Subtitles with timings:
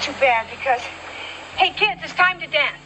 [0.00, 0.80] Too bad because,
[1.56, 2.78] hey, kids, it's time to dance.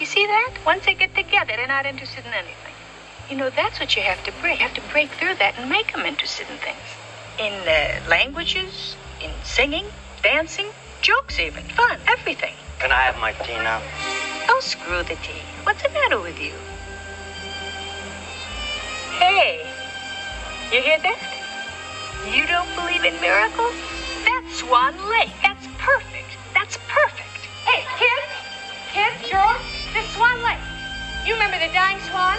[0.00, 0.54] You see that?
[0.66, 2.74] Once they get together, they're not interested in anything.
[3.28, 4.58] You know, that's what you have to break.
[4.58, 6.78] You have to break through that and make them interested in things.
[7.38, 9.86] In uh, languages, in singing,
[10.22, 10.66] dancing,
[11.00, 12.54] jokes even, fun, everything.
[12.80, 13.80] Can I have my tea now?
[14.48, 15.42] Oh, screw the tea.
[15.62, 16.52] What's the matter with you?
[19.18, 19.64] Hey,
[20.72, 21.20] you hear that?
[22.26, 23.99] You don't believe in miracles?
[24.60, 25.32] Swan Lake.
[25.40, 26.36] That's perfect.
[26.52, 27.40] That's perfect.
[27.64, 28.28] Hey, kids,
[28.92, 29.64] kids, George,
[29.96, 30.60] this Swan Lake.
[31.24, 32.36] You remember the dying swan?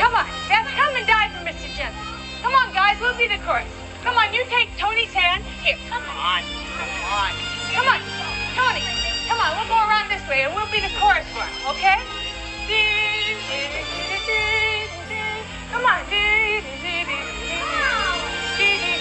[0.00, 1.68] Come on, that's come and die for Mr.
[1.76, 2.00] Jensen.
[2.40, 3.68] Come on, guys, we'll be the chorus.
[4.00, 5.44] Come on, you take Tony's hand.
[5.60, 6.40] Here, come on,
[6.80, 7.32] come on,
[7.76, 8.00] come on,
[8.56, 8.80] Tony.
[9.28, 12.00] Come on, we'll go around this way and we'll be the chorus for him, okay?
[15.76, 16.00] Come on.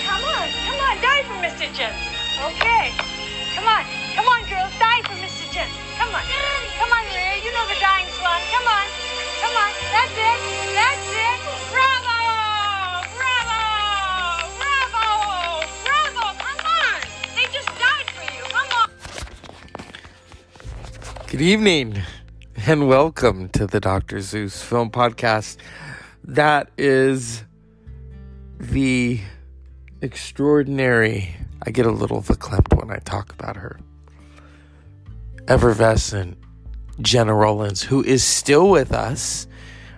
[0.04, 1.72] Come on, come on, die for Mr.
[1.72, 2.19] Jensen.
[2.40, 2.94] Okay.
[3.54, 3.84] Come on,
[4.16, 5.44] come on, girls, die for Mr.
[5.52, 5.76] Jensen.
[5.98, 6.24] Come on.
[6.80, 8.40] Come on, Maria, you know the dying swan.
[8.50, 8.88] Come on.
[9.44, 9.72] Come on.
[9.92, 10.40] That's it.
[10.72, 11.40] That's it.
[11.68, 13.04] Bravo!
[13.20, 13.60] Bravo!
[14.56, 15.06] Bravo!
[15.84, 16.26] Bravo!
[16.40, 17.00] Come on!
[17.36, 18.44] They just died for you.
[18.48, 18.90] Come on!
[21.28, 22.02] Good evening
[22.66, 24.22] and welcome to the Dr.
[24.22, 25.58] Zeus Film Podcast.
[26.24, 27.44] That is
[28.58, 29.20] the
[30.02, 31.36] extraordinary.
[31.64, 33.80] I get a little verklempt when I talk about her.
[35.48, 36.38] Effervescent
[37.02, 39.48] Gena Rowlands, who is still with us.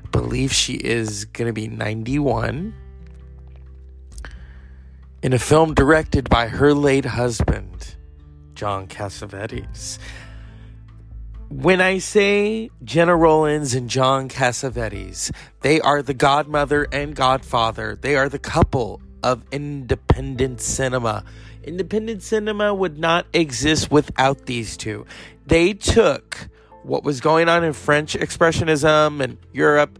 [0.03, 2.73] I believe she is going to be 91.
[5.23, 7.95] In a film directed by her late husband,
[8.55, 9.99] John Cassavetes.
[11.49, 15.31] When I say Gena Rowlands and John Cassavetes,
[15.61, 17.97] they are the godmother and godfather.
[17.99, 21.23] They are the couple of independent cinema.
[21.63, 25.05] Independent cinema would not exist without these two.
[25.45, 26.49] They took
[26.83, 29.99] what was going on in French expressionism and Europe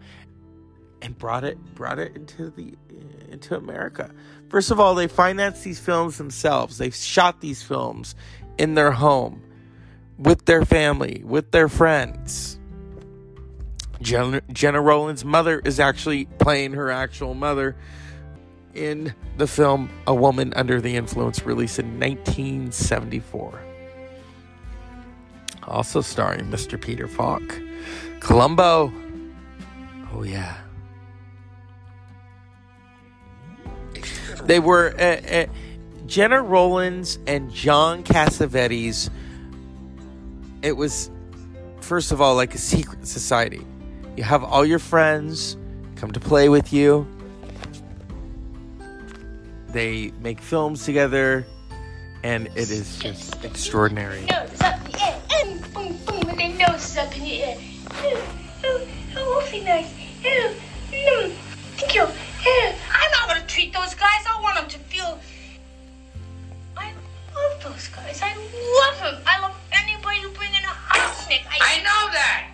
[1.01, 2.73] and brought it brought it into the
[3.31, 4.11] into America.
[4.49, 6.77] First of all, they financed these films themselves.
[6.77, 8.15] They shot these films
[8.57, 9.41] in their home
[10.17, 12.59] with their family, with their friends.
[14.01, 14.81] Gena, Gena
[15.23, 17.75] mother is actually playing her actual mother
[18.73, 23.61] in the film A Woman Under the Influence, released in 1974.
[25.63, 26.79] Also starring Mr.
[26.79, 27.41] Peter Falk.
[28.19, 28.91] Columbo.
[30.13, 30.57] Oh, yeah.
[34.43, 35.45] They were uh, uh,
[36.07, 39.09] Gena Rowlands and John Cassavetes.
[40.61, 41.09] It was,
[41.79, 43.65] first of all, like a secret society.
[44.17, 45.57] You have all your friends
[45.95, 47.07] come to play with you.
[49.71, 51.45] They make films together,
[52.23, 54.25] and it is just extraordinary.
[54.25, 57.57] Nose up in the air, and boom, boom, with their noses up in the air.
[57.91, 58.27] Oh,
[58.65, 59.93] oh, oh, awfully nice.
[60.25, 60.53] Oh,
[60.91, 61.31] mm,
[61.77, 62.01] thank you.
[62.03, 64.25] Oh, I'm not gonna treat those guys.
[64.27, 65.19] I want them to feel.
[66.75, 66.91] I
[67.33, 68.19] love those guys.
[68.21, 69.21] I love them.
[69.25, 71.43] I love anybody who bring in a house, Nick.
[71.49, 72.47] I, I know that.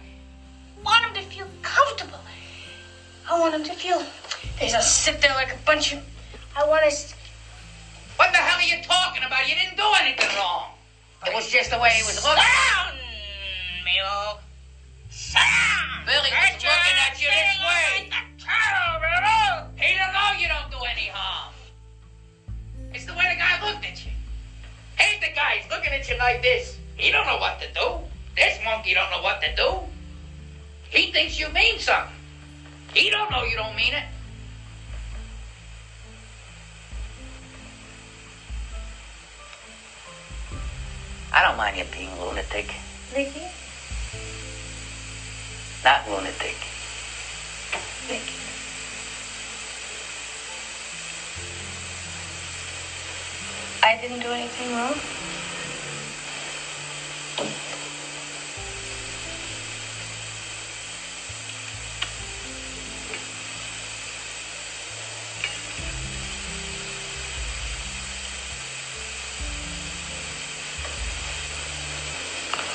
[0.85, 2.19] want them to feel comfortable.
[3.29, 4.03] I want them to feel
[4.59, 6.03] they just sit there like a bunch of.
[6.57, 7.13] I want to.
[8.17, 9.47] What the hell are you talking about?
[9.47, 10.73] You didn't do anything wrong.
[11.27, 12.41] It was just the way he was looking.
[12.41, 12.97] Down,
[13.85, 14.41] Milo.
[15.37, 16.01] Down.
[16.09, 18.09] Billy was looking at you this way.
[19.77, 21.53] He don't know you don't do any harm.
[22.91, 24.11] It's the way the guy looked at you.
[24.99, 26.79] Ain't the guy he's looking at you like this?
[26.95, 27.99] He don't know what to do.
[28.35, 29.77] This monkey don't know what to do.
[30.89, 32.15] He thinks you mean something.
[32.95, 34.05] He don't know you don't mean it.
[41.37, 42.73] I don't mind you being a lunatic.
[43.15, 43.43] Ricky?
[45.83, 46.55] Not lunatic.
[48.09, 48.33] Ricky.
[53.83, 54.97] I didn't do anything wrong.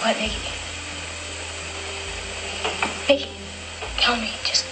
[0.03, 0.35] What, Nikki?
[3.09, 3.31] Nikki,
[3.99, 4.67] tell me, just.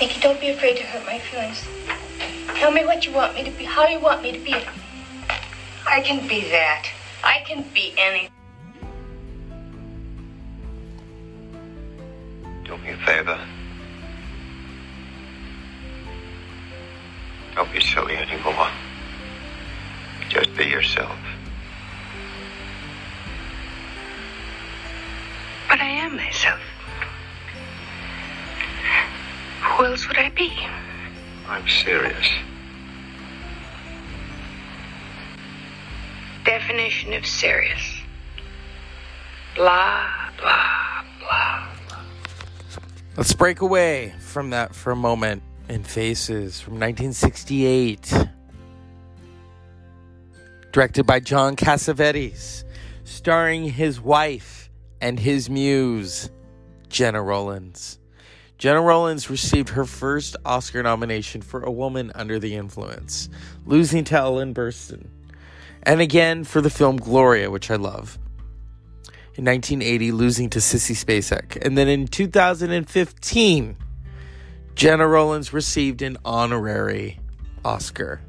[0.00, 1.62] Nikki, don't be afraid to hurt my feelings.
[2.54, 4.54] Tell me what you want me to be, how you want me to be.
[5.86, 6.86] I can be that.
[7.22, 8.30] I can be any.
[12.64, 13.38] Do me a favor.
[17.54, 18.68] Don't be silly anymore.
[20.30, 21.18] Just be yourself.
[25.76, 26.60] But I am myself.
[29.60, 30.50] Who else would I be?
[31.46, 32.30] I'm serious.
[36.46, 38.00] Definition of serious.
[39.54, 40.08] Blah,
[40.40, 41.68] blah, blah.
[43.18, 48.14] Let's break away from that for a moment in Faces from 1968.
[50.72, 52.64] Directed by John Cassavetes,
[53.04, 54.65] starring his wife
[55.00, 56.30] and his muse,
[56.88, 57.98] Gena Rowlands.
[58.58, 63.28] Gena Rowlands received her first Oscar nomination for A Woman Under the Influence,
[63.66, 65.08] losing to Ellen Burstyn.
[65.82, 68.18] And again for the film Gloria, which I love.
[69.34, 71.62] In 1980, losing to Sissy Spacek.
[71.64, 73.76] And then in 2015,
[74.74, 77.20] Gena Rowlands received an honorary
[77.64, 78.22] Oscar.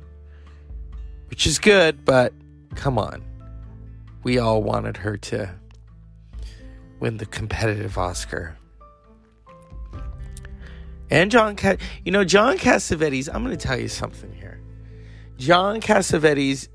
[1.29, 2.33] Which is good, but
[2.75, 3.23] come on.
[4.23, 5.55] We all wanted her to
[6.99, 8.57] win the competitive Oscar.
[11.09, 14.59] And John, Ca- you know, John Cassavetes, I'm going to tell you something here.
[15.37, 16.67] John Cassavetes,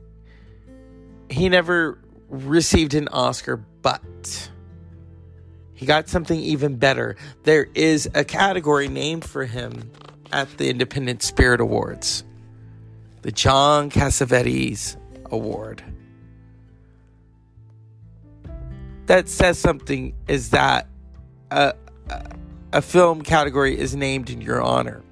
[1.28, 1.98] he never
[2.28, 4.50] received an Oscar, but
[5.74, 7.16] he got something even better.
[7.42, 9.90] There is a category named for him
[10.32, 12.24] at the Independent Spirit Awards
[13.22, 14.96] the John Cassavetes
[15.30, 15.82] Award.
[19.06, 20.86] That says something is that
[21.50, 21.74] a,
[22.72, 25.02] a, film category is named in your honor.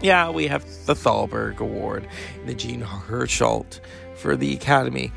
[0.00, 2.06] Yeah, we have the Thalberg Award
[2.38, 3.80] and the Jean Hersholt
[4.16, 5.12] for the Academy.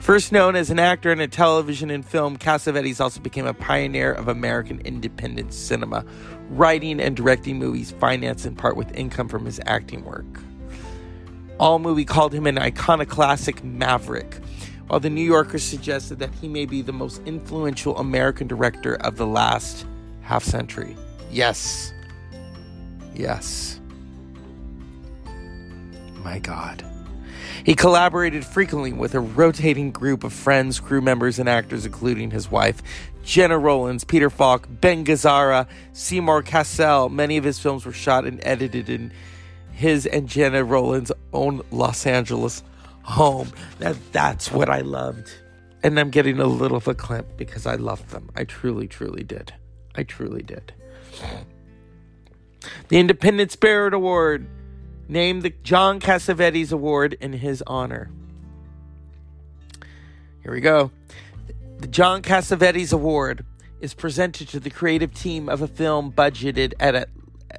[0.00, 4.12] First known as an actor in a television and film, Cassavetes also became a pioneer
[4.12, 6.04] of American independent cinema,
[6.50, 10.26] writing and directing movies financed in part with income from his acting work.
[11.62, 14.34] AllMovie called him an iconoclastic maverick,
[14.88, 19.16] while the New Yorker suggested that he may be the most influential American director of
[19.16, 19.86] the last
[20.22, 20.96] half century.
[21.30, 21.92] Yes.
[23.14, 23.80] Yes.
[26.24, 26.84] My God.
[27.64, 32.50] He collaborated frequently with a rotating group of friends, crew members, and actors, including his
[32.50, 32.82] wife,
[33.22, 37.08] Gena Rowlands, Peter Falk, Ben Gazzara, Seymour Cassel.
[37.08, 39.12] Many of his films were shot and edited in
[39.82, 42.62] his and Gena Rowlands' own Los Angeles
[43.02, 43.50] home.
[43.80, 45.28] Now, that's what I loved.
[45.82, 48.30] And I'm getting a little verklempt because I loved them.
[48.36, 49.52] I truly, truly did.
[49.96, 50.72] I truly did.
[52.88, 54.46] The Independent Spirit Award
[55.08, 58.08] named the John Cassavetes Award in his honor.
[60.44, 60.92] Here we go.
[61.80, 63.44] The John Cassavetes Award
[63.80, 67.08] is presented to the creative team of a film budgeted at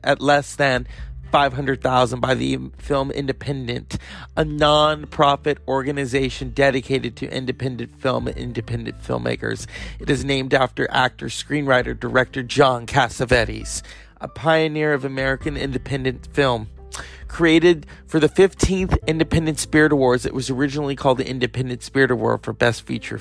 [0.04, 0.88] at less than
[1.34, 3.98] 500,000 by the Film Independent,
[4.38, 9.66] a non-profit organization dedicated to independent film and independent filmmakers.
[10.00, 13.82] It is named after actor, screenwriter, director John Cassavetes,
[14.22, 16.70] a pioneer of American independent film
[17.28, 20.28] created for the 15th Independent Spirit Awards.
[20.28, 23.20] It was originally called the Independent Spirit Award for Best Feature.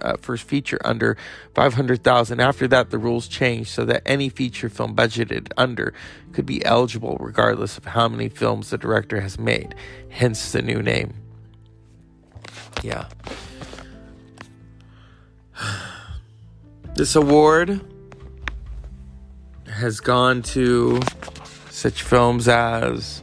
[0.00, 1.16] Uh, first feature under
[1.54, 2.40] 500,000.
[2.40, 5.92] After that, the rules changed so that any feature film budgeted under
[6.32, 9.74] could be eligible regardless of how many films the director has made.
[10.08, 11.14] Hence the new name.
[12.82, 13.08] Yeah.
[16.92, 17.80] This award
[19.66, 21.00] has gone to
[21.70, 23.22] such films as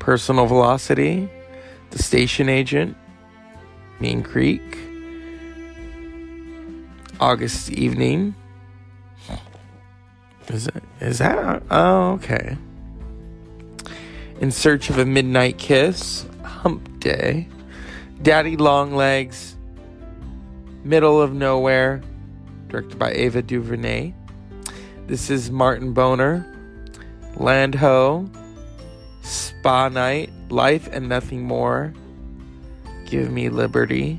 [0.00, 1.30] Personal Velocity,
[1.90, 2.96] The Station Agent,
[3.98, 4.78] Mean Creek,
[7.18, 8.34] August Evening.
[10.48, 10.82] Is it?
[11.00, 11.62] Is that?
[11.70, 12.56] Oh, okay.
[14.40, 17.48] In Search of a Midnight Kiss, Hump Day,
[18.22, 19.56] Daddy Longlegs,
[20.82, 22.00] Middle of Nowhere,
[22.68, 24.14] directed by Ava DuVernay.
[25.06, 26.46] This is Martin Bonner,
[27.36, 28.30] Land Ho,
[29.22, 31.94] Spa Night, Life and Nothing More,
[33.06, 34.18] Give Me Liberty,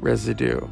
[0.00, 0.68] Residue.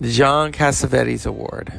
[0.00, 1.72] John Cassavetes Award.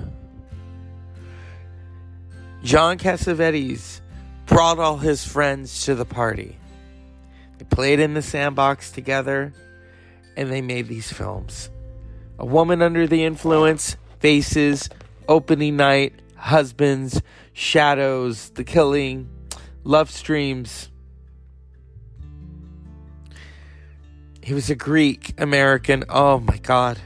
[2.63, 3.99] John Cassavetes
[4.45, 6.57] brought all his friends to the party.
[7.57, 9.53] They played in the sandbox together
[10.37, 11.69] and they made these films.
[12.39, 14.89] A Woman Under the Influence, Faces,
[15.27, 16.13] Opening Night,
[16.43, 17.21] Husbands,
[17.53, 19.29] Shadows, The Killing,
[19.85, 20.89] Love Streams.
[24.41, 26.03] He was a Greek American.
[26.09, 26.99] Oh my God.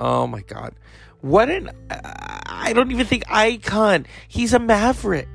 [0.00, 0.74] Oh my God.
[1.20, 4.04] What an I don't even think icon.
[4.26, 5.28] He's a maverick.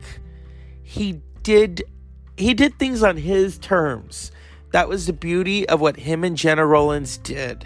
[0.83, 1.83] He did
[2.35, 4.33] he did things on his terms.
[4.73, 7.65] That was the beauty of what him and Gena Rowlands did.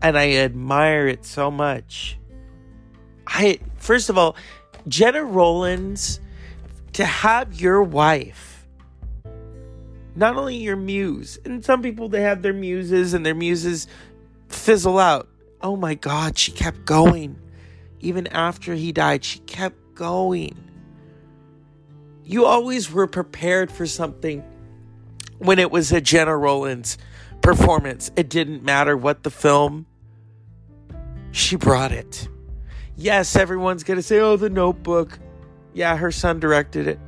[0.00, 2.18] And I admire it so much.
[3.34, 4.36] I first of all,
[4.88, 6.20] Gena Rowlands
[6.94, 8.54] to have your wife
[10.16, 13.88] not only your muse, and some people they have their muses and their muses
[14.48, 15.28] fizzle out.
[15.60, 17.36] Oh my god, she kept going.
[18.00, 20.56] Even after he died, she kept going.
[22.22, 24.44] You always were prepared for something
[25.38, 26.96] when it was a Gena Rowlands
[27.40, 28.10] performance.
[28.16, 29.86] It didn't matter what the film,
[31.32, 32.28] she brought it.
[32.96, 35.18] Yes, everyone's going to say, oh, the notebook.
[35.72, 37.00] Yeah, her son directed it.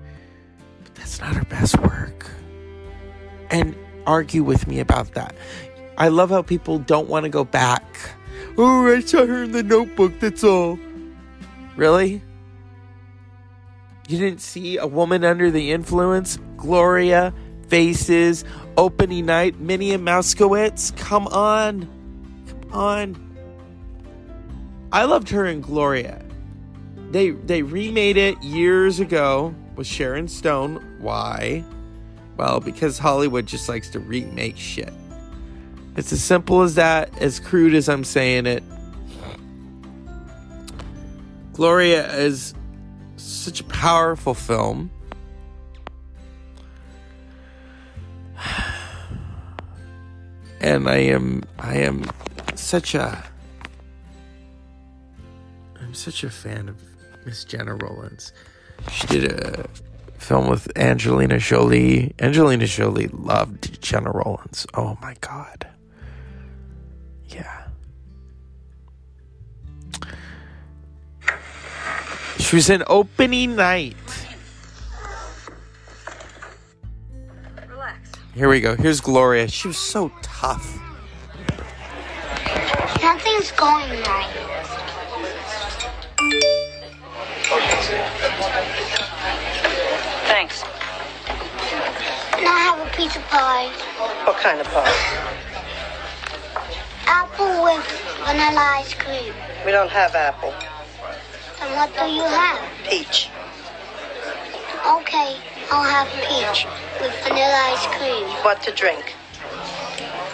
[0.83, 2.29] But that's not her best work.
[3.51, 3.77] And
[4.07, 5.35] argue with me about that.
[5.97, 7.85] I love how people don't want to go back.
[8.59, 10.79] Oh, I saw her in the notebook, that's all.
[11.77, 12.23] Really?
[14.09, 16.39] You didn't see a woman under the influence?
[16.57, 17.35] Gloria,
[17.69, 18.45] Faces,
[18.77, 20.97] Opening Night, Minnie and Moskowitz?
[20.97, 21.89] Come on.
[22.47, 23.26] Come on.
[24.93, 26.25] I loved her in Gloria.
[27.11, 30.99] They they remade it years ago with Sharon Stone.
[31.01, 31.65] Why?
[32.37, 34.93] Well, because Hollywood just likes to remake shit.
[35.97, 38.63] It's as simple as that, as crude as I'm saying it.
[41.55, 42.53] Gloria is
[43.17, 44.91] such a powerful film.
[50.59, 52.11] And I am I am
[52.55, 53.23] such a
[55.87, 56.83] I'm such a fan of
[57.25, 58.33] Miss Gena Rowlands.
[58.91, 59.69] She did a
[60.19, 62.13] film with Angelina Jolie.
[62.19, 64.67] Angelina Jolie loved Gena Rowlands.
[64.75, 65.69] Oh my god.
[67.29, 67.69] Yeah.
[72.41, 73.95] She was in opening night.
[77.69, 78.11] Relax.
[78.35, 78.75] Here we go.
[78.75, 79.47] Here's Gloria.
[79.47, 80.81] She was so tough.
[83.01, 84.96] Nothing's going right.
[92.97, 93.69] Can I have a piece of pie?
[94.25, 94.95] What kind of pie?
[97.07, 97.85] Apple with
[98.25, 99.35] vanilla ice cream.
[99.65, 100.55] We don't have apple.
[101.61, 102.59] And what do you have?
[102.89, 103.29] Peach.
[104.87, 105.37] Okay,
[105.71, 106.67] I'll have peach
[107.01, 108.29] with vanilla ice cream.
[108.43, 109.15] What to drink?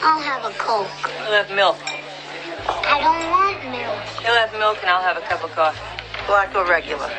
[0.02, 0.88] I'll have a Coke.
[1.24, 1.78] You'll have milk.
[2.68, 4.22] I don't want milk.
[4.22, 5.80] You'll have milk and I'll have a cup of coffee.
[6.26, 7.10] Black or regular?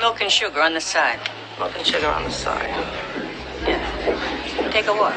[0.00, 1.20] Milk and sugar on the side.
[1.58, 2.68] Milk and sugar on the side.
[3.66, 4.33] Yeah.
[4.74, 5.14] Take a walk.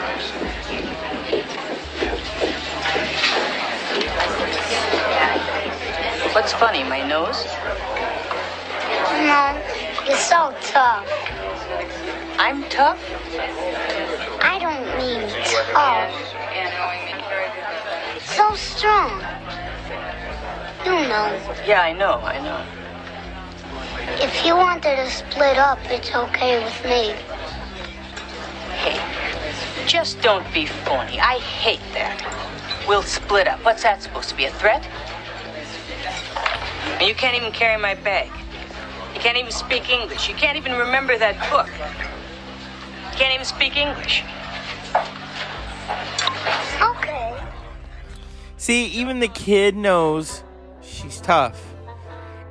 [6.35, 7.43] What's funny, my nose?
[9.25, 9.59] No,
[10.05, 11.07] you're so tough.
[12.37, 12.99] I'm tough?
[14.43, 15.27] I don't mean
[15.73, 16.13] tough.
[18.21, 19.09] So strong.
[20.85, 21.33] You know,
[21.65, 22.63] Yeah, I know, I know.
[24.23, 27.15] if you wanted to split up, it's okay with me.
[29.87, 31.17] Hey, just don't be phony.
[31.19, 32.85] I hate that.
[32.87, 33.63] We'll split up.
[33.63, 34.85] What's that supposed to be, a threat?
[36.99, 38.29] And you can't even carry my bag.
[39.13, 40.27] You can't even speak English.
[40.27, 41.67] You can't even remember that book.
[41.67, 44.23] You can't even speak English.
[46.81, 47.39] Okay.
[48.57, 50.43] See, even the kid knows
[50.81, 51.63] she's tough.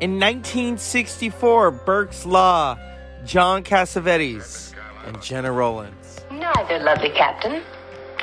[0.01, 2.79] In 1964, Burke's Law,
[3.27, 4.75] John Cassavetes,
[5.05, 6.06] and Gena Rowlands.
[6.31, 7.63] Neither, lovely captain.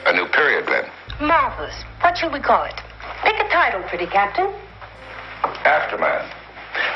[0.05, 0.89] A new period, then.
[1.21, 1.75] Marvelous.
[2.01, 2.75] What shall we call it?
[3.23, 4.53] Pick a title, pretty captain.
[5.43, 6.31] Aftermath.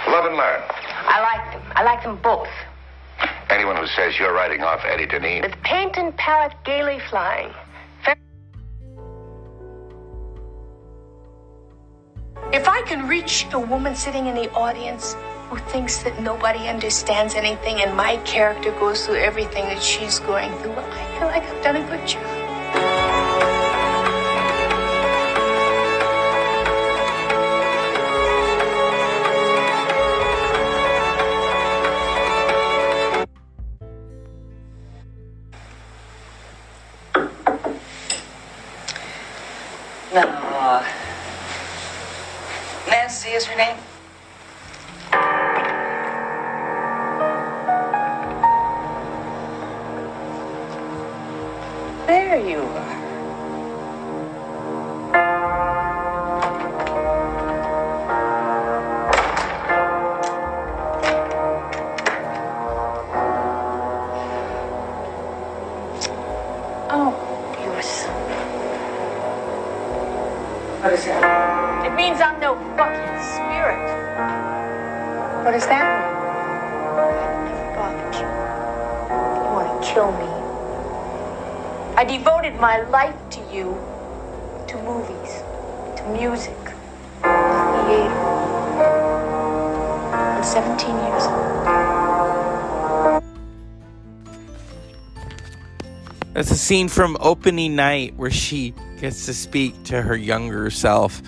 [0.07, 0.61] Love and learn.
[0.69, 1.71] I like them.
[1.75, 2.49] I like them both.
[3.49, 7.53] Anyone who says you're writing off Eddie Deneen, With paint and parrot gaily flying.
[12.53, 15.15] If I can reach a woman sitting in the audience
[15.49, 20.51] who thinks that nobody understands anything and my character goes through everything that she's going
[20.59, 22.36] through, well, I feel like I've done a good job.
[79.93, 80.27] Kill me.
[81.95, 83.75] I devoted my life to you,
[84.67, 85.41] to movies,
[85.97, 86.57] to music,
[87.23, 88.19] to theater.
[90.13, 91.57] I'm 17 years old.
[96.33, 101.21] That's a scene from opening night where she gets to speak to her younger self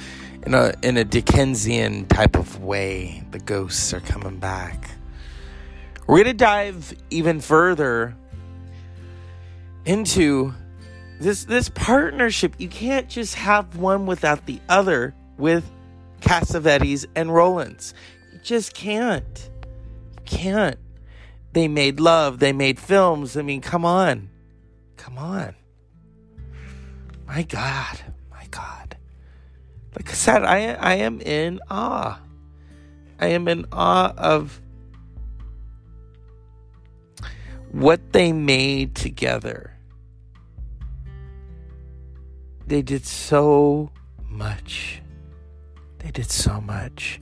[0.46, 3.24] in a in a Dickensian type of way.
[3.32, 4.92] The ghosts are coming back.
[6.06, 8.16] We're gonna dive even further
[9.90, 10.54] into
[11.20, 12.54] this this partnership.
[12.60, 15.70] You can't just have one without the other with
[16.22, 17.96] Cassavetes and Rowlands.
[18.32, 19.50] You just can't.
[20.14, 20.78] You can't.
[21.54, 23.36] They made love, they made films.
[23.36, 24.30] I mean, come on.
[24.96, 25.56] Come on.
[27.26, 28.00] My God.
[28.30, 28.96] My God.
[29.96, 32.20] Like I said, I I am in awe.
[33.20, 34.62] I am in awe of
[37.72, 39.74] what they made together.
[42.70, 43.90] They did so
[44.30, 45.02] much.
[45.98, 47.20] They did so much.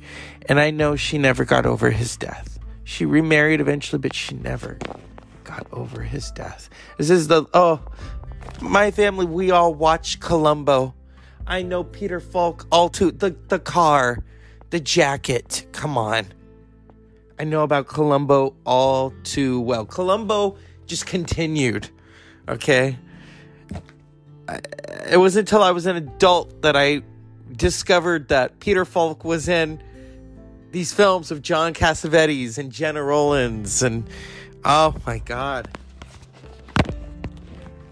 [0.47, 2.59] And I know she never got over his death.
[2.83, 4.77] She remarried eventually, but she never
[5.45, 6.69] got over his death.
[6.97, 7.81] This is the oh
[8.59, 10.93] my family, we all watched Columbo.
[11.47, 14.25] I know Peter Falk all too the the car,
[14.71, 15.65] the jacket.
[15.71, 16.25] Come on.
[17.39, 19.85] I know about Columbo all too well.
[19.85, 21.89] Columbo just continued.
[22.49, 22.97] Okay?
[25.09, 27.01] It wasn't until I was an adult that I
[27.55, 29.81] discovered that Peter Falk was in
[30.71, 34.07] these films of John Cassavetes and Gena Rowlands and
[34.63, 35.69] oh my god.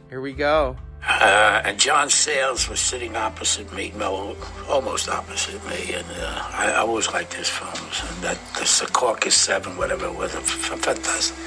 [0.10, 0.78] Here we go.
[1.08, 4.36] Uh, and John Sayles was sitting opposite me, no,
[4.68, 8.02] almost opposite me, and uh, I, I always liked his films.
[8.10, 11.38] And that the Secaucus Seven, whatever it was, fantastic.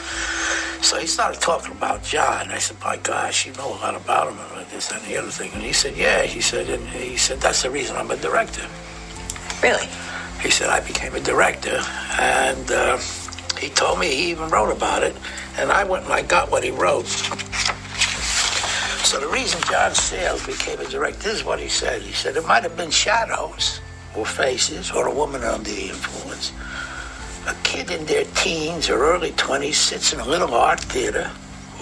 [0.80, 2.52] So he started talking about John.
[2.52, 5.30] I said, "My gosh, you know a lot about him and this and the other
[5.30, 8.16] thing." And he said, "Yeah." He said, and he said, "That's the reason I'm a
[8.16, 8.64] director."
[9.60, 9.88] Really?
[10.40, 11.82] He said, "I became a director,"
[12.20, 12.98] and uh,
[13.58, 15.16] he told me he even wrote about it.
[15.58, 17.10] And I went and I got what he wrote.
[19.04, 22.02] So the reason John Sayles became a director, is what he said.
[22.02, 23.80] He said it might have been shadows
[24.16, 26.52] or faces or a woman under the influence.
[27.46, 31.30] A kid in their teens or early 20s sits in a little art theater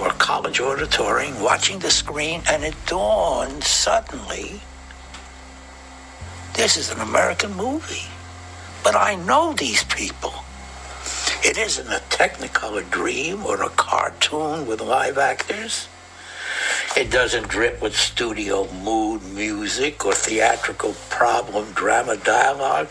[0.00, 4.60] or college auditorium watching the screen and it dawns suddenly
[6.56, 8.08] this is an American movie.
[8.82, 10.32] But I know these people.
[11.44, 15.86] It isn't a Technicolor dream or a cartoon with live actors.
[16.96, 22.90] It doesn't drip with studio mood music or theatrical problem drama dialogue.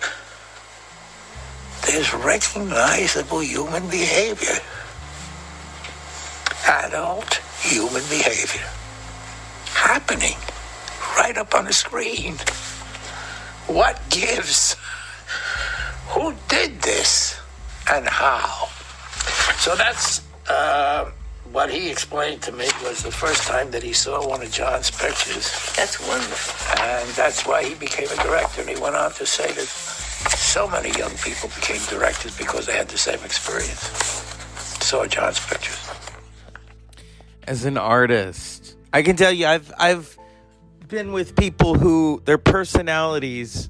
[1.87, 4.59] There's recognizable human behavior.
[6.67, 8.69] Adult human behavior.
[9.73, 10.37] Happening
[11.17, 12.35] right up on the screen.
[13.65, 14.75] What gives?
[16.09, 17.39] Who did this?
[17.91, 18.67] And how?
[19.57, 21.09] So that's uh,
[21.55, 24.91] what he explained to me was the first time that he saw one of John's
[24.91, 25.49] pictures.
[25.77, 26.83] That's wonderful.
[26.83, 28.61] And that's why he became a director.
[28.61, 29.67] And he went on to say that
[30.37, 33.79] so many young people became directors because they had the same experience.
[34.83, 35.79] Saw John's pictures.
[37.47, 38.75] as an artist.
[38.93, 40.17] I can tell you, I've I've
[40.87, 43.69] been with people who their personalities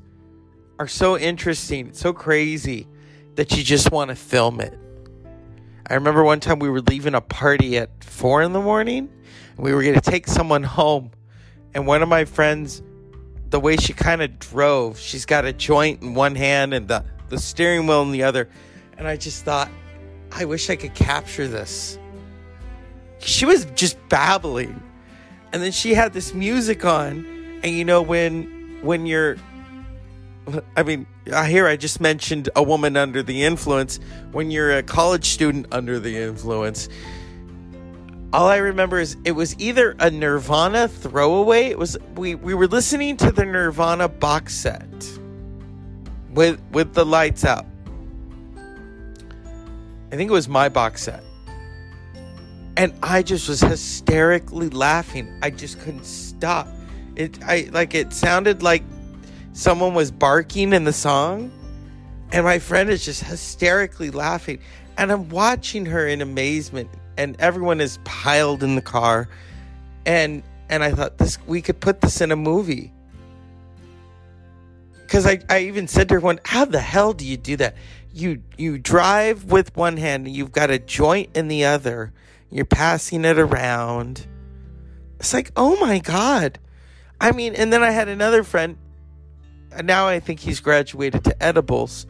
[0.80, 2.88] are so interesting, so crazy
[3.36, 4.78] that you just want to film it.
[5.88, 9.10] I remember one time we were leaving a party at four in the morning,
[9.58, 11.12] we were going to take someone home,
[11.74, 12.82] and one of my friends,
[13.50, 17.04] the way she kind of drove, she's got a joint in one hand and the
[17.30, 18.50] the steering wheel in the other,
[18.98, 19.70] and I just thought,
[20.32, 21.98] I wish I could capture this.
[23.20, 24.82] She was just babbling.
[25.54, 27.26] And then she had this music on
[27.64, 29.38] and you know when when you're
[30.76, 34.00] i mean here i just mentioned a woman under the influence
[34.32, 36.90] when you're a college student under the influence
[38.34, 42.68] all i remember is it was either a nirvana throwaway it was we we were
[42.68, 44.88] listening to the nirvana box set
[46.32, 47.66] with with the lights out
[50.12, 51.24] i think it was my box set
[52.78, 55.34] and I just was hysterically laughing.
[55.42, 56.68] I just couldn't stop.
[57.16, 58.84] It I like it sounded like
[59.56, 61.50] someone was barking in the song
[62.34, 64.60] and my friend is just hysterically laughing
[64.98, 69.30] and I'm watching her in amazement and everyone is piled in the car
[70.06, 72.92] and and I thought this we could put this in a movie.
[75.06, 77.76] because I, I even said to her one, how the hell do you do that?
[78.14, 82.14] You you drive with one hand and you've got a joint in the other.
[82.52, 84.28] You're passing it around.
[85.20, 86.60] It's like, oh my god.
[87.22, 88.78] I mean, and then I had another friend.
[89.84, 92.06] Now I think he's graduated to edibles.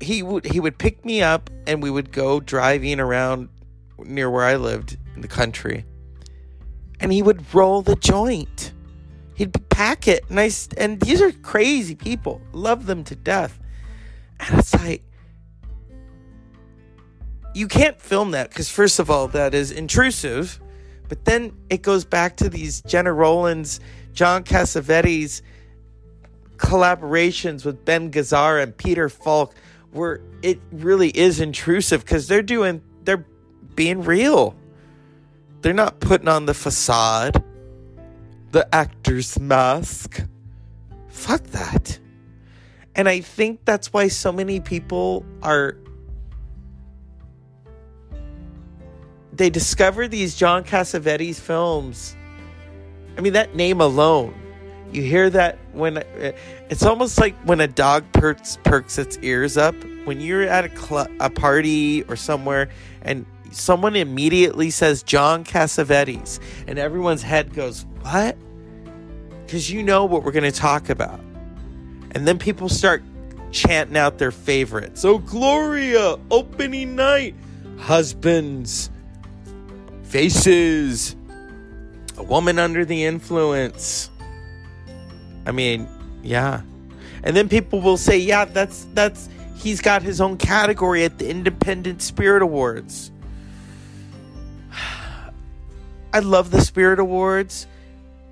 [0.00, 3.48] He would he would pick me up and we would go driving around
[3.98, 5.84] near where I lived in the country.
[7.00, 8.72] And he would roll the joint.
[9.34, 12.40] He'd pack it, and I and these are crazy people.
[12.52, 13.58] Love them to death.
[14.40, 15.02] And it's like
[17.54, 20.60] you can't film that because first of all, that is intrusive.
[21.08, 23.80] But then it goes back to these Gena Rowlands,
[24.12, 25.42] John Cassavetes
[26.56, 29.54] collaborations with Ben Gazzara and Peter Falk,
[29.92, 33.24] where it really is intrusive because they're doing they're
[33.74, 34.56] being real.
[35.62, 37.42] They're not putting on the facade,
[38.52, 40.22] the actor's mask.
[41.08, 41.98] Fuck that.
[42.94, 45.76] And I think that's why so many people are.
[49.32, 52.16] They discover these John Cassavetes films.
[53.18, 54.34] I mean, that name alone.
[54.96, 56.32] You hear that when uh,
[56.70, 59.74] it's almost like when a dog perks, perks its ears up.
[60.06, 62.70] When you're at a, cl- a party or somewhere
[63.02, 68.38] and someone immediately says John Cassavetes, and everyone's head goes, What?
[69.44, 71.20] Because you know what we're going to talk about.
[72.12, 73.02] And then people start
[73.52, 75.04] chanting out their favorites.
[75.04, 77.34] Oh, Gloria, opening night,
[77.78, 78.88] husbands,
[80.04, 81.14] faces,
[82.16, 84.08] a woman under the influence.
[85.46, 85.88] I mean,
[86.22, 86.60] yeah.
[87.22, 91.28] And then people will say, yeah, that's that's he's got his own category at the
[91.28, 93.10] Independent Spirit Awards.
[96.12, 97.66] I love the Spirit Awards.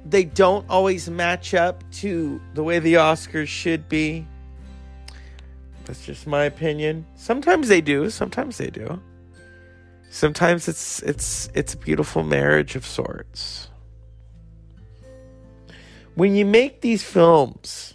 [0.05, 4.27] They don't always match up to the way the Oscars should be.
[5.87, 7.07] That's just my opinion.
[7.15, 9.01] Sometimes they do, sometimes they do.
[10.11, 13.69] Sometimes it's it's it's a beautiful marriage of sorts.
[16.15, 17.95] When you make these films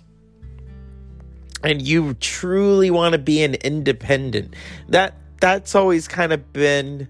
[1.63, 4.55] and you truly want to be an independent,
[4.89, 7.08] that that's always kind of been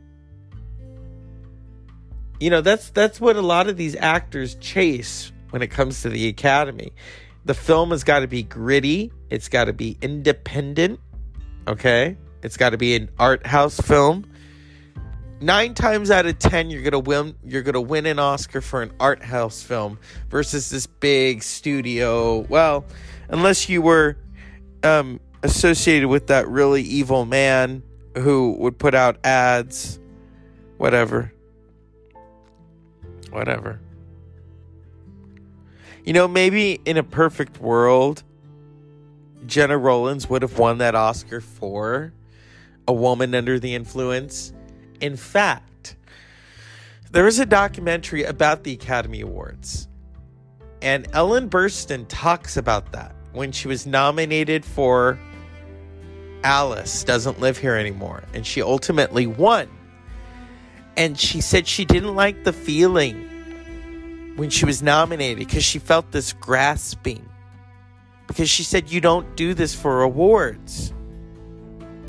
[2.39, 6.09] you know that's that's what a lot of these actors chase when it comes to
[6.09, 6.93] the academy.
[7.45, 10.99] The film has got to be gritty it's got to be independent
[11.67, 12.17] okay?
[12.41, 14.28] It's got to be an art house film
[15.41, 18.91] nine times out of ten you're gonna win you're gonna win an oscar for an
[18.99, 19.97] art house film
[20.29, 22.85] versus this big studio well
[23.29, 24.17] unless you were
[24.83, 27.83] um, associated with that really evil man
[28.17, 29.99] who would put out ads
[30.77, 31.31] whatever
[33.31, 33.79] whatever.
[36.03, 38.23] You know, maybe in a perfect world,
[39.45, 42.13] Gena Rowlands would have won that Oscar for
[42.87, 44.53] A Woman Under the Influence.
[45.01, 45.95] In fact,
[47.11, 49.87] there is a documentary about the Academy Awards,
[50.81, 55.19] and Ellen Burstyn talks about that when she was nominated for
[56.43, 59.69] Alice Doesn't Live Here Anymore, and she ultimately won
[60.99, 66.11] and she said she didn't like the feeling when she was nominated because she felt
[66.11, 67.25] this grasping.
[68.27, 70.93] Because she said, You don't do this for awards.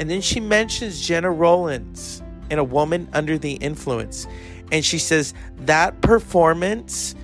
[0.01, 4.27] And then she mentions Gena Rowlands and a woman under the influence.
[4.73, 7.15] And she says, That performance,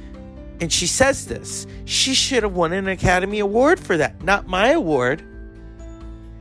[0.61, 4.71] and she says this, she should have won an Academy Award for that, not my
[4.71, 5.23] award.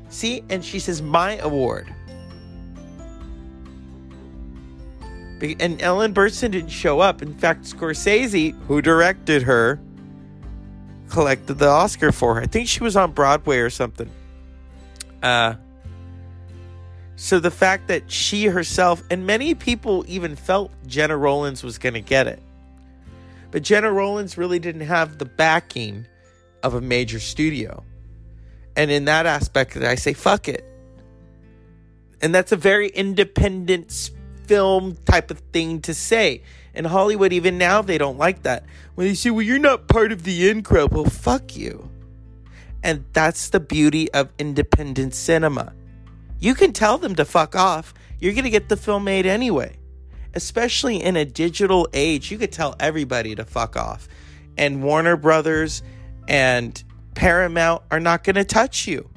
[0.09, 0.43] See?
[0.49, 1.93] And she says, My award.
[5.59, 7.21] And Ellen Burstyn didn't show up.
[7.21, 9.79] In fact, Scorsese, who directed her,
[11.09, 12.41] collected the Oscar for her.
[12.41, 14.09] I think she was on Broadway or something.
[15.21, 15.55] Uh,
[17.15, 21.93] so the fact that she herself, and many people even felt Gena Rowlands was going
[21.93, 22.41] to get it.
[23.51, 26.05] But Gena Rowlands really didn't have the backing
[26.61, 27.83] of a major studio.
[28.75, 30.65] And in that aspect, I say, fuck it.
[32.21, 34.11] And that's a very independent
[34.45, 36.41] film type of thing to say.
[36.73, 38.65] In Hollywood, even now, they don't like that.
[38.95, 41.89] When they say, well, you're not part of the in crowd, well, fuck you.
[42.83, 45.73] And that's the beauty of independent cinema.
[46.39, 47.93] You can tell them to fuck off.
[48.19, 49.77] You're going to get the film made anyway.
[50.33, 54.07] Especially in a digital age, you could tell everybody to fuck off.
[54.57, 55.81] And Warner Brothers
[56.27, 56.81] and
[57.13, 59.09] Paramount are not going to touch you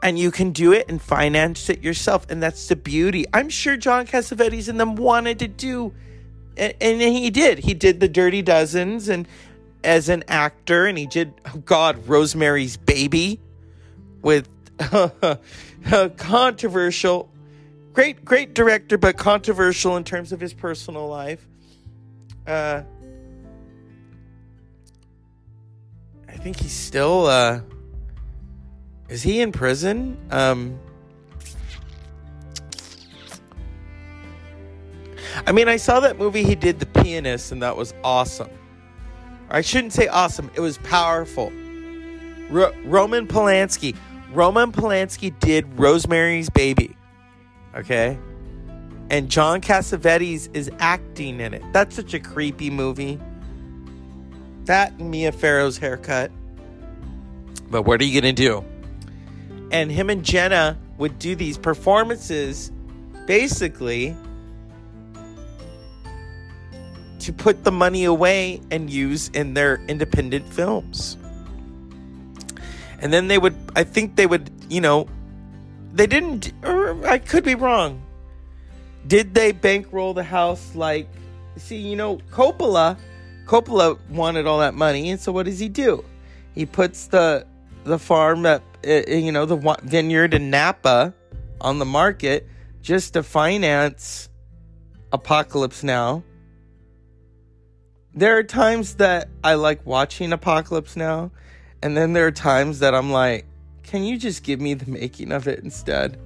[0.00, 3.76] and you can do it and finance it yourself and that's the beauty i'm sure
[3.76, 5.92] john cassavetes and them wanted to do
[6.56, 9.26] and, he did he did the dirty dozens and
[9.84, 13.40] as an actor, and he did, oh God, Rosemary's Baby
[14.22, 14.48] with
[16.16, 17.30] controversial,
[17.92, 21.46] great, great director, but controversial in terms of his personal life.
[22.46, 22.82] Uh,
[26.28, 27.60] I think he's still, uh,
[29.08, 30.16] is he in prison?
[30.30, 30.78] Um,
[35.46, 38.50] I mean, I saw that movie he did, The Pianist, and that was awesome.
[39.50, 41.52] I shouldn't say awesome, it was powerful.
[42.50, 43.96] Ro- Roman Polanski.
[44.32, 46.96] Roman Polanski did Rosemary's Baby.
[47.74, 48.18] Okay?
[49.10, 51.62] And John Cassavetes is acting in it.
[51.72, 53.18] That's such a creepy movie.
[54.64, 56.30] That and Mia Farrow's haircut.
[57.70, 58.64] But what are you going to do?
[59.70, 62.70] And him and Gena would do these performances
[63.26, 64.14] basically
[67.20, 71.16] to put the money away and use in their independent films.
[73.00, 75.08] And then they would, I think they would, you know,
[75.92, 78.02] they didn't, or er, I could be wrong.
[79.06, 81.08] Did they bankroll the house like,
[81.56, 82.98] see, you know, Coppola,
[83.46, 86.04] Coppola wanted all that money, and so what does he do?
[86.54, 87.46] He puts the
[87.84, 91.14] the farm at, eh, eh, you know, the vineyard in Napa
[91.60, 92.46] on the market
[92.82, 94.28] just to finance
[95.10, 96.22] Apocalypse Now
[98.18, 101.30] there are times that I like watching Apocalypse Now,
[101.82, 103.46] and then there are times that I'm like,
[103.82, 106.18] can you just give me the making of it instead?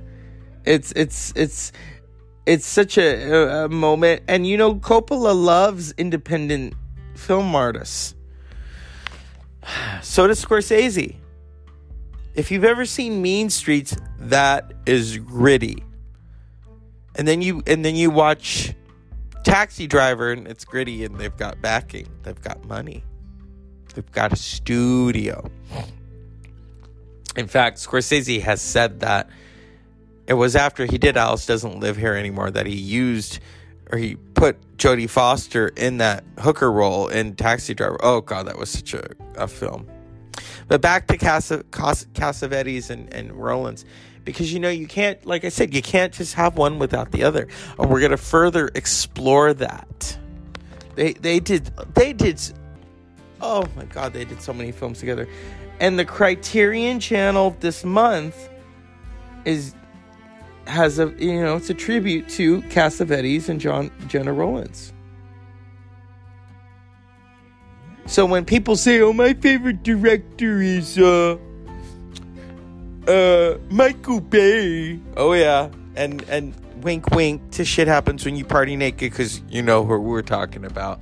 [0.65, 1.73] It's it's it's
[2.47, 6.75] it's such a, a moment, and you know Coppola loves independent
[7.15, 8.15] film artists.
[10.03, 11.17] So does Scorsese.
[12.35, 15.85] If you've ever seen Mean Streets, that is gritty.
[17.15, 18.75] And then you and then you watch
[19.45, 22.09] taxi driver and it's gritty and they've got backing.
[22.23, 23.05] They've got money.
[23.95, 25.51] They've got a studio.
[27.37, 29.31] In fact, Scorsese has said that
[30.27, 33.41] it was after he did Alice Doesn't Live Here Anymore that he used
[33.91, 37.99] or he put Jodie Foster in that hooker role in Taxi Driver.
[38.03, 39.87] Oh, God, that was such a, a film.
[40.67, 41.63] But back to Casa,
[42.91, 43.85] and, and Rowlands
[44.25, 47.25] because you know you can't like i said you can't just have one without the
[47.25, 50.17] other and we're going to further explore that
[50.95, 52.41] they they did they did
[53.43, 55.29] oh my god they did so many films together
[55.81, 58.49] and the criterion channel this month
[59.45, 59.75] is
[60.67, 64.93] has a you know it's a tribute to cassavetes and john gena rowlands
[68.07, 71.37] so when people say oh my favorite director is uh
[73.09, 75.01] uh, Michael Bay.
[75.17, 77.51] Oh yeah, and and wink, wink.
[77.53, 81.01] To shit happens when you party naked, because you know who we're talking about.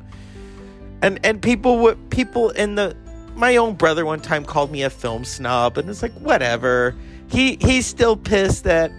[1.03, 2.97] And and people would people in the
[3.35, 6.95] my own brother one time called me a film snob, and it's like whatever.
[7.29, 8.91] He he's still pissed that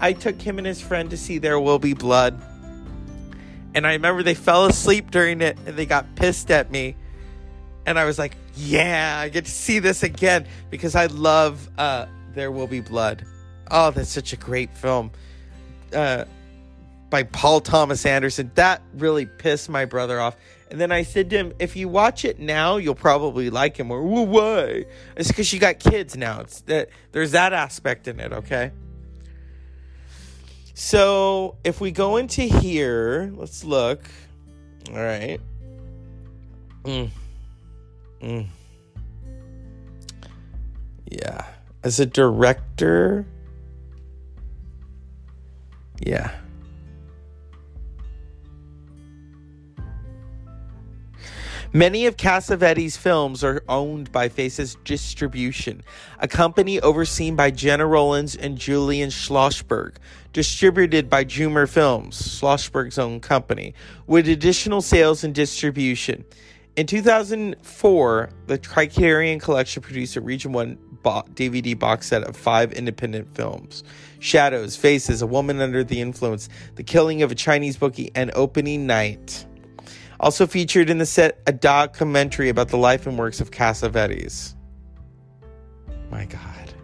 [0.00, 2.40] I took him and his friend to see There Will Be Blood.
[3.74, 6.96] And I remember they fell asleep during it and they got pissed at me.
[7.84, 12.06] And I was like, yeah, I get to see this again because I love uh,
[12.34, 13.24] there Will Be Blood.
[13.70, 15.10] Oh, that's such a great film.
[15.92, 16.24] Uh,
[17.10, 18.50] by Paul Thomas Anderson.
[18.54, 20.36] That really pissed my brother off.
[20.70, 23.90] And then I said to him, if you watch it now, you'll probably like him.
[23.90, 24.84] Or, well, why?
[25.16, 26.40] It's because you got kids now.
[26.40, 28.72] It's that there's that aspect in it, okay?
[30.74, 34.04] So if we go into here, let's look.
[34.90, 35.40] All right.
[36.84, 37.10] Mm.
[38.20, 38.46] Mm.
[41.10, 41.46] Yeah
[41.86, 43.24] as a director,
[46.00, 46.32] yeah.
[51.72, 55.82] Many of Cassavetes' films are owned by Faces Distribution,
[56.20, 59.96] a company overseen by Gena Rowlands and Julian Schlossberg,
[60.32, 63.74] distributed by Jumer Films, Schlossberg's own company,
[64.06, 66.24] with additional sales and distribution.
[66.76, 73.32] In 2004, the Criterion Collection produced a Region 1 DVD box set of five independent
[73.34, 73.84] films
[74.18, 78.86] Shadows, Faces, A Woman Under the Influence, The Killing of a Chinese Bookie, and Opening
[78.86, 79.46] Night.
[80.20, 84.54] Also featured in the set a documentary about the life and works of Cassavetes.
[86.10, 86.74] My God.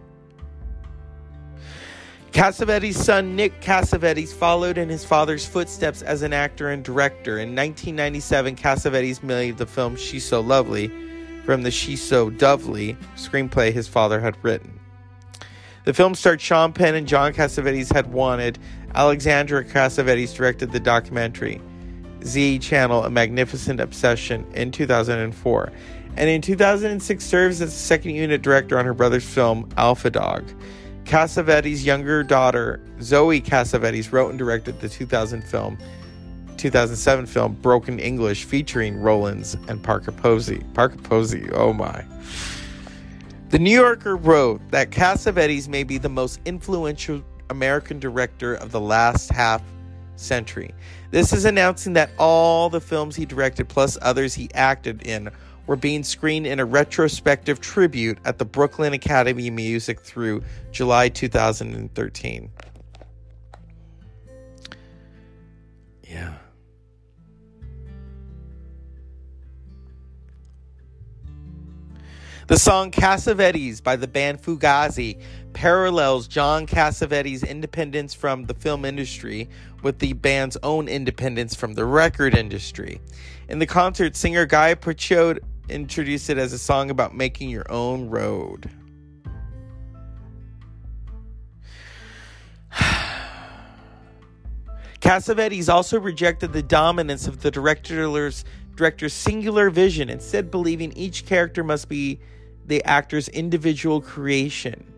[2.33, 7.39] Cassavetes' son Nick Cassavetes followed in his father's footsteps as an actor and director.
[7.39, 10.91] In 1997, Cassavetes made the film She's So Lovely
[11.45, 14.79] from the She's De Lovely screenplay his father had written.
[15.85, 18.59] The film starred Sean Penn and John Cassavetes had wanted.
[18.95, 21.61] Alexandra Cassavetes directed the documentary
[22.25, 25.73] Z Channel A Magnificent Obsession in 2004.
[26.17, 30.45] and in 2006 serves as second unit director on her brother's film Alpha Dog.
[31.05, 35.79] Cassavetes' younger daughter, Zoe Cassavetes, wrote and directed the 2000 film
[36.59, 40.63] 2007 film Broken English featuring Rowlands and Parker Posey.
[40.75, 42.05] Parker Posey, oh my.
[43.49, 48.81] The New Yorker wrote that Cassavetes may be the most influential American director of the
[48.81, 49.61] last half
[50.23, 50.75] century.
[51.11, 55.31] This is announcing that all the films he directed, plus others he acted in,
[55.67, 61.09] were being screened in a retrospective tribute at the Brooklyn Academy of Music through July
[61.09, 62.51] 2013.
[66.09, 66.35] Yeah.
[72.49, 75.23] The song Cassavetes by the band Fugazi
[75.53, 79.49] parallels John Cassavetes' independence from the film industry
[79.83, 83.01] with the band's own independence from the record industry.
[83.49, 88.09] In the concert, singer Guy Pritchard introduced it as a song about making your own
[88.11, 88.71] road.
[95.01, 98.45] Cassavetes also rejected the dominance of the director's,
[98.77, 102.21] director's singular vision, instead, believing each character must be
[102.67, 104.92] the actor's individual creation.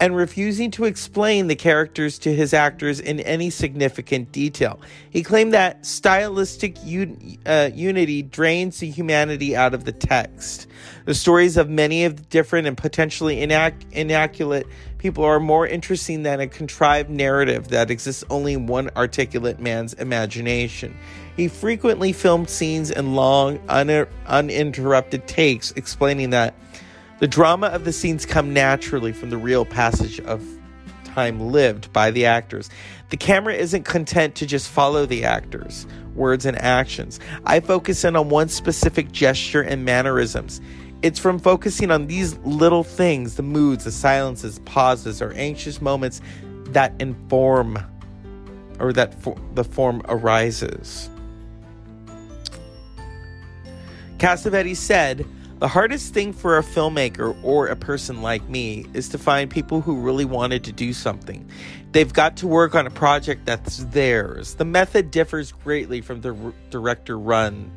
[0.00, 4.78] And refusing to explain the characters to his actors in any significant detail.
[5.10, 10.66] He claimed that stylistic un- uh, unity drains the humanity out of the text.
[11.06, 14.66] The stories of many of the different and potentially inac- inaccurate
[14.98, 19.94] people are more interesting than a contrived narrative that exists only in one articulate man's
[19.94, 20.96] imagination.
[21.36, 26.54] He frequently filmed scenes in long, un- uninterrupted takes, explaining that
[27.18, 30.44] the drama of the scenes come naturally from the real passage of
[31.04, 32.68] time lived by the actors.
[33.08, 37.18] The camera isn't content to just follow the actors' words and actions.
[37.44, 40.60] I focus in on one specific gesture and mannerisms.
[41.02, 46.20] It's from focusing on these little things, the moods, the silences, pauses, or anxious moments
[46.68, 47.78] that inform
[48.78, 51.08] or that for, the form arises.
[54.18, 55.26] Cassavetes said,
[55.58, 59.80] the hardest thing for a filmmaker or a person like me is to find people
[59.80, 61.48] who really wanted to do something.
[61.92, 64.56] They've got to work on a project that's theirs.
[64.56, 67.70] The method differs greatly from the director run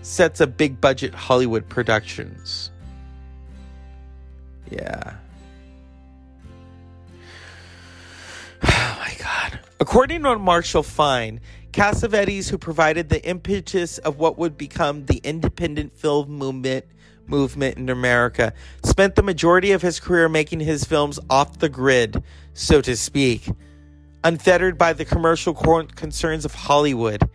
[0.00, 2.70] sets of big budget Hollywood productions.
[4.70, 5.14] Yeah.
[8.62, 9.60] Oh my God.
[9.78, 11.40] According to Marshall Fine,
[11.72, 16.86] Cassavetes, who provided the impetus of what would become the independent film movement,
[17.28, 22.22] movement in America, spent the majority of his career making his films off the grid,
[22.54, 23.48] so to speak,
[24.24, 27.28] unfettered by the commercial concerns of Hollywood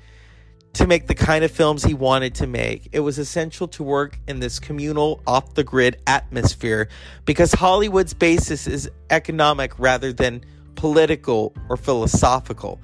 [0.73, 2.87] to make the kind of films he wanted to make.
[2.91, 6.87] It was essential to work in this communal, off the grid atmosphere
[7.25, 10.43] because Hollywood's basis is economic rather than
[10.75, 12.79] political or philosophical.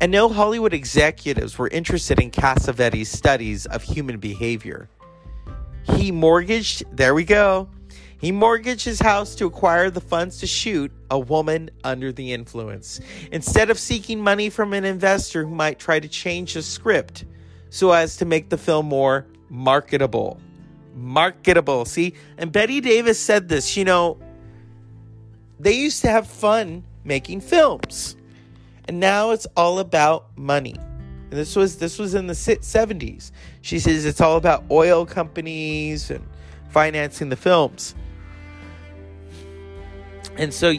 [0.00, 4.88] And no Hollywood executives were interested in Cassavetes' studies of human behavior.
[5.84, 7.68] He mortgaged, there we go.
[8.18, 13.00] He mortgaged his house to acquire the funds to shoot A Woman Under the Influence.
[13.32, 17.24] Instead of seeking money from an investor who might try to change the script
[17.70, 20.38] so as to make the film more marketable.
[20.94, 21.86] Marketable.
[21.86, 24.18] See, and Bette Davis said this, you know,
[25.58, 28.16] they used to have fun making films.
[28.86, 30.74] And now it's all about money.
[31.30, 33.30] And this was this was in the 70s.
[33.62, 36.26] She says it's all about oil companies and
[36.70, 37.94] financing the films.
[40.36, 40.78] And so uh,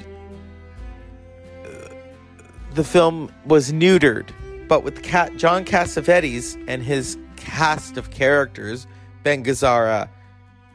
[2.73, 4.29] the film was neutered,
[4.67, 5.01] but with
[5.37, 8.87] John Cassavetes and his cast of characters,
[9.23, 10.09] Ben Gazzara,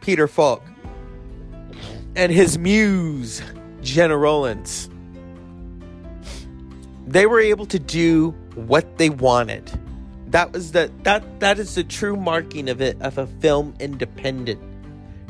[0.01, 0.63] Peter Falk,
[2.15, 3.43] and his muse,
[3.83, 4.89] Gena Rowlands,
[7.07, 9.71] they were able to do what they wanted.
[10.29, 14.61] That was the that that is the true marking of it of a film independent.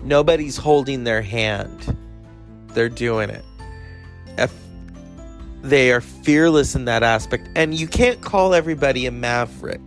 [0.03, 1.97] Nobody's holding their hand.
[2.69, 3.45] They're doing it.
[4.39, 4.55] If
[5.63, 9.81] they are fearless in that aspect, and you can't call everybody a maverick.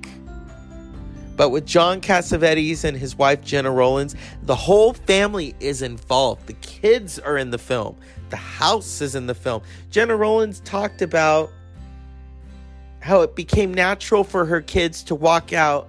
[1.35, 4.13] But with John Cassavetes and his wife Gena Rowlands,
[4.43, 6.47] the whole family is involved.
[6.47, 7.95] The kids are in the film.
[8.29, 9.61] The house is in the film.
[9.89, 11.49] Gena Rowlands talked about
[12.99, 15.87] how it became natural for her kids to walk out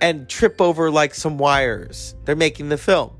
[0.00, 2.14] and trip over like some wires.
[2.24, 3.12] They're making the film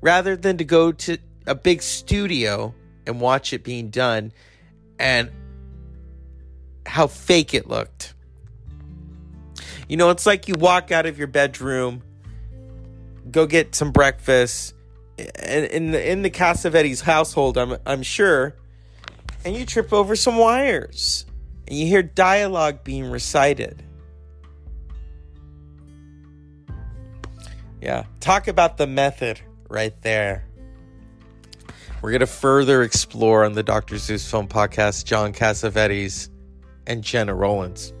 [0.00, 2.74] rather than to go to a big studio
[3.06, 4.32] and watch it being done
[4.98, 5.30] and
[6.86, 8.14] how fake it looked.
[9.88, 12.02] You know, it's like you walk out of your bedroom,
[13.30, 14.74] go get some breakfast,
[15.18, 18.54] and in the in the Cassavetes household, I'm I'm sure,
[19.44, 21.26] and you trip over some wires,
[21.66, 23.82] and you hear dialogue being recited.
[27.80, 30.46] Yeah, talk about the method right there.
[32.00, 33.98] We're going to further explore on the Dr.
[33.98, 36.28] Zeus Film Podcast John Cassavetes
[36.86, 37.92] and Gena Rowlands.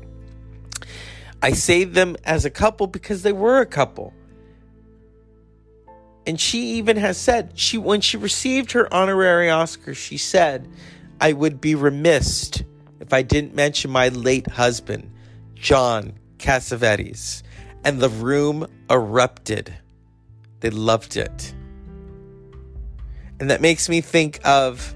[1.40, 4.12] I say them as a couple because they were a couple.
[6.26, 10.68] And she even has said she when she received her honorary Oscar, she said,
[11.20, 12.50] "I would be remiss
[13.12, 15.10] I didn't mention my late husband,
[15.54, 17.42] John Cassavetes."
[17.84, 19.74] And the room erupted.
[20.60, 21.54] They loved it.
[23.40, 24.94] And that makes me think of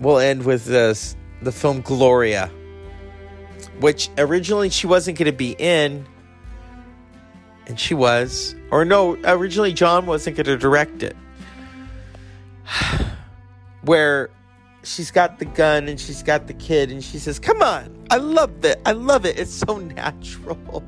[0.00, 2.50] we'll end with this the film Gloria,
[3.80, 6.06] which originally she wasn't going to be in,
[7.66, 8.54] and she was.
[8.70, 11.16] Or no, originally John wasn't going to direct it.
[13.82, 14.30] Where
[14.86, 18.16] she's got the gun and she's got the kid, and she says, Come on, I
[18.16, 18.80] love it.
[18.86, 19.38] I love it.
[19.38, 20.84] It's so natural.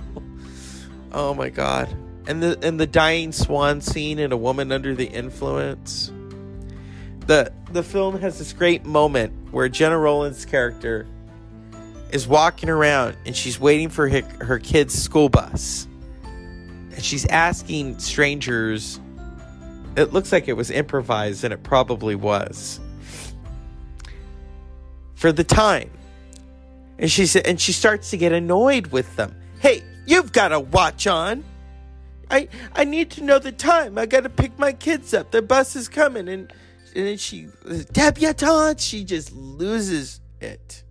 [1.12, 1.94] oh my God.
[2.26, 6.12] And the and the dying swan scene and a woman under the influence.
[7.26, 11.06] The the film has this great moment where Gena Rowlands' character
[12.10, 15.86] is walking around and she's waiting for her, her kid's school bus.
[16.22, 19.00] And she's asking strangers.
[19.96, 22.80] It looks like it was improvised, and it probably was.
[25.18, 25.90] For the time.
[26.96, 29.34] And she said and she starts to get annoyed with them.
[29.58, 31.42] Hey, you've got a watch on.
[32.30, 33.98] I I need to know the time.
[33.98, 35.32] I gotta pick my kids up.
[35.32, 36.52] The bus is coming and
[36.94, 37.48] and then she
[37.92, 40.84] debutante, she just loses it.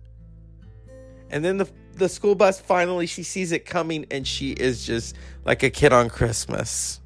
[1.30, 5.16] And then the the school bus finally she sees it coming and she is just
[5.46, 7.00] like a kid on Christmas.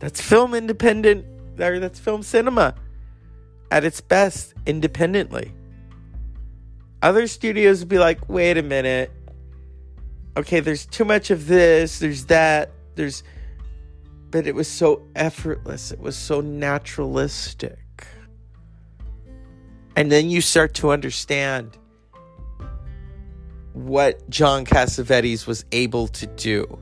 [0.00, 1.24] That's film independent
[1.56, 2.74] that's film cinema
[3.70, 5.52] at its best independently.
[7.02, 9.10] Other studios would be like, wait a minute.
[10.36, 13.22] Okay, there's too much of this, there's that, there's
[14.30, 15.90] but it was so effortless.
[15.90, 18.06] It was so naturalistic.
[19.96, 21.76] And then you start to understand
[23.72, 26.78] what John Cassavetes was able to do.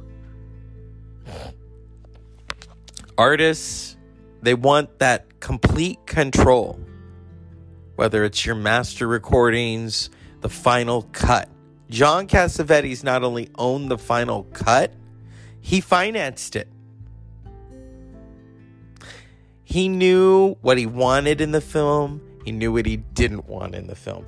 [3.17, 3.97] Artists,
[4.43, 6.79] they want that complete control,
[7.97, 10.11] whether it's your master recordings,
[10.41, 11.49] the final cut.
[11.91, 14.93] John Cassavetes not only owned the final cut,
[15.61, 16.69] he financed it.
[19.65, 23.87] He knew what he wanted in the film, he knew what he didn't want in
[23.87, 24.25] the film.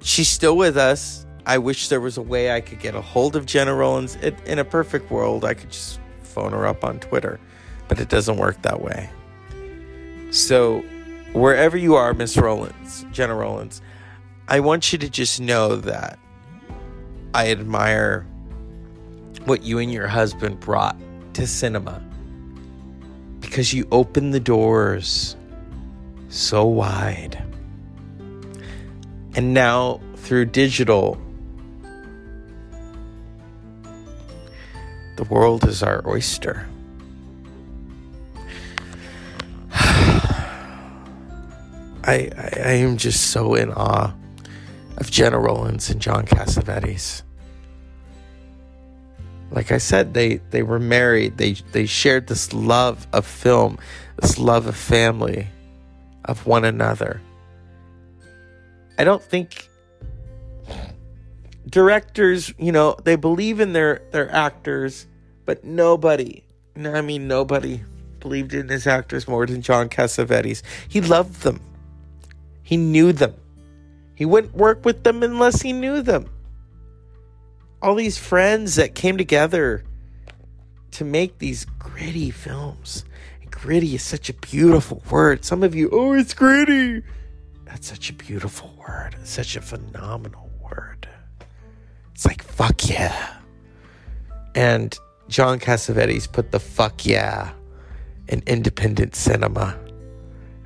[0.00, 1.26] She's still with us.
[1.44, 4.16] I wish there was a way I could get a hold of Gena Rowlands.
[4.16, 7.40] It, in a perfect world, I could just phone her up on Twitter,
[7.88, 9.10] but it doesn't work that way.
[10.30, 10.80] So,
[11.32, 13.80] wherever you are, Miss Rollins, Gena Rollins,
[14.46, 16.18] I want you to just know that
[17.34, 18.26] I admire
[19.44, 20.96] what you and your husband brought
[21.34, 22.02] to cinema
[23.40, 25.36] because you opened the doors
[26.28, 27.42] so wide.
[29.34, 31.18] And now through digital,
[35.16, 36.68] the world is our oyster.
[42.08, 44.14] I, I, I am just so in awe
[44.96, 47.22] of Gena Rowlands and John Cassavetes.
[49.50, 51.36] Like I said, they, they were married.
[51.36, 53.78] They they shared this love of film,
[54.16, 55.48] this love of family,
[56.24, 57.20] of one another.
[58.98, 59.68] I don't think
[61.68, 65.06] directors, you know, they believe in their their actors,
[65.44, 66.42] but nobody,
[66.74, 67.82] I mean nobody
[68.20, 70.62] believed in his actors more than John Cassavetes.
[70.88, 71.60] He loved them.
[72.68, 73.32] He knew them.
[74.14, 76.28] He wouldn't work with them unless he knew them.
[77.80, 79.84] All these friends that came together
[80.90, 83.06] to make these gritty films.
[83.40, 85.46] And gritty is such a beautiful word.
[85.46, 87.04] Some of you, oh, it's gritty.
[87.64, 89.16] That's such a beautiful word.
[89.18, 91.08] It's such a phenomenal word.
[92.12, 93.34] It's like, fuck yeah.
[94.54, 94.94] And
[95.28, 97.50] John Cassavetes put the fuck yeah
[98.28, 99.74] in independent cinema.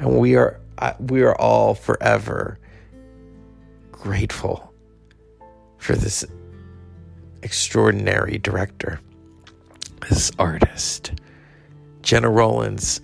[0.01, 0.59] And we are
[1.01, 2.59] we are all forever
[3.91, 4.73] grateful
[5.79, 6.25] for this
[7.43, 9.01] extraordinary director,
[10.09, 11.13] this artist.
[12.03, 13.01] Gena Rollins.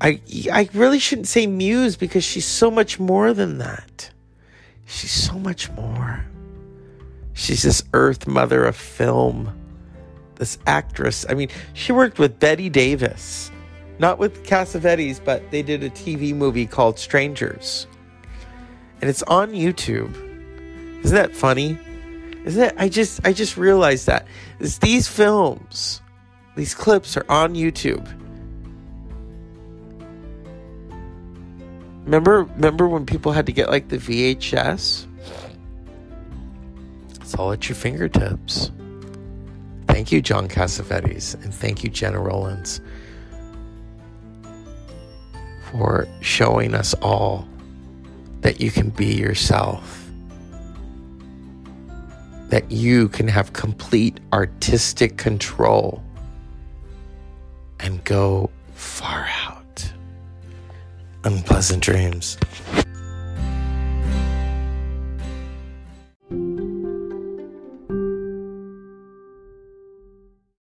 [0.00, 0.20] I
[0.52, 4.10] I really shouldn't say muse because she's so much more than that.
[4.86, 6.24] She's so much more.
[7.32, 9.54] She's this earth mother of film.
[10.36, 11.24] This actress.
[11.28, 13.50] I mean, she worked with Bette Davis.
[13.98, 17.86] Not with Cassavetes, but they did a TV movie called Strangers.
[19.00, 20.14] And it's on YouTube.
[21.04, 21.78] Isn't that funny?
[22.44, 22.74] Isn't it?
[22.78, 24.26] I just I just realized that.
[24.60, 26.00] Is these films,
[26.54, 28.06] these clips are on YouTube.
[32.04, 35.06] Remember remember when people had to get like the VHS?
[37.20, 38.70] It's all at your fingertips.
[39.88, 42.80] Thank you, John Cassavetes, and thank you, Gena Rowlands,
[45.70, 47.46] for showing us all
[48.40, 50.08] that you can be yourself,
[52.48, 56.02] that you can have complete artistic control
[57.80, 59.92] and go far out.
[61.24, 62.38] Unpleasant dreams.